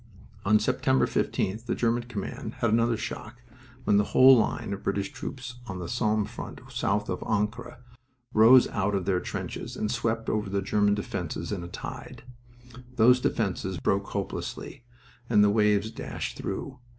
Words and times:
On 0.45 0.57
September 0.57 1.05
15th 1.05 1.67
the 1.67 1.75
German 1.75 2.01
command 2.05 2.55
had 2.55 2.71
another 2.73 2.97
shock 2.97 3.43
when 3.83 3.97
the 3.97 4.03
whole 4.15 4.35
line 4.35 4.73
of 4.73 4.79
the 4.79 4.83
British 4.83 5.11
troops 5.13 5.59
on 5.67 5.77
the 5.77 5.87
Somme 5.87 6.25
front 6.25 6.59
south 6.71 7.07
of 7.07 7.19
the 7.19 7.25
Ancre 7.27 7.77
rose 8.33 8.67
out 8.69 8.95
of 8.95 9.05
their 9.05 9.19
trenches 9.19 9.77
and 9.77 9.91
swept 9.91 10.27
over 10.27 10.49
the 10.49 10.63
German 10.63 10.95
defenses 10.95 11.51
in 11.51 11.63
a 11.63 11.67
tide. 11.67 12.23
Those 12.95 13.21
defenses 13.21 13.77
broke 13.77 14.07
hopelessly, 14.07 14.85
and 15.29 15.43
the 15.43 15.51
waves 15.51 15.91
dashed 15.91 16.35
through. 16.35 16.79